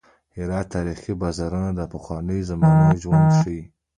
[0.03, 0.03] د
[0.39, 3.61] هرات تاریخي بازارونه د پخوانیو زمانو ژوند ښيي.